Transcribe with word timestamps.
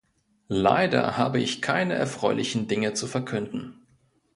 Leider 0.47 1.15
habe 1.17 1.39
ich 1.39 1.61
keine 1.61 1.93
erfreulichen 1.93 2.67
Dinge 2.67 2.93
zu 2.93 3.05
verkünden. 3.05 3.83